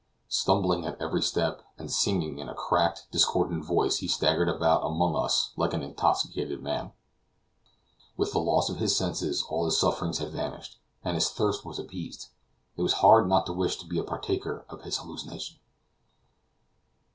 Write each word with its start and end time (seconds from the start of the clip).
Stumbling 0.29 0.83
at 0.87 0.99
every 0.99 1.21
step, 1.21 1.61
and 1.77 1.91
singing 1.91 2.39
in 2.39 2.49
a 2.49 2.55
cracked, 2.55 3.05
discordant 3.11 3.63
voice, 3.63 3.97
he 3.97 4.07
staggered 4.07 4.49
about 4.49 4.83
among 4.83 5.15
us 5.15 5.51
like 5.57 5.75
an 5.75 5.83
intoxicated 5.83 6.59
man. 6.63 6.91
With 8.17 8.31
the 8.31 8.39
loss 8.39 8.67
of 8.67 8.77
his 8.77 8.97
senses 8.97 9.45
all 9.47 9.65
his 9.65 9.79
sufferings 9.79 10.17
had 10.17 10.31
vanished, 10.31 10.79
and 11.03 11.13
his 11.13 11.29
thirst 11.29 11.63
was 11.65 11.77
appeased. 11.77 12.29
It 12.77 12.81
was 12.81 12.93
hard 13.05 13.29
not 13.29 13.45
to 13.45 13.53
wish 13.53 13.75
to 13.77 13.85
be 13.85 13.99
a 13.99 14.03
partaker 14.03 14.65
of 14.69 14.81
his 14.81 14.97
hallucination. 14.97 15.59